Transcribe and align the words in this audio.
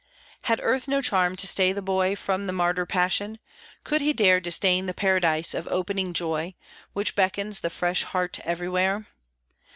Had 0.45 0.59
Earth 0.63 0.87
no 0.87 0.99
charm 1.03 1.35
to 1.35 1.45
stay 1.45 1.71
the 1.71 1.81
Boy 1.83 2.15
From 2.15 2.47
the 2.47 2.51
martyr 2.51 2.87
passion? 2.87 3.37
Could 3.83 4.01
he 4.01 4.13
dare 4.13 4.39
Disdain 4.39 4.87
the 4.87 4.95
Paradise 4.95 5.53
of 5.53 5.67
opening 5.67 6.11
joy 6.11 6.55
Which 6.93 7.13
beckons 7.13 7.59
the 7.59 7.69
fresh 7.69 8.01
heart 8.01 8.39
everywhere? 8.39 9.05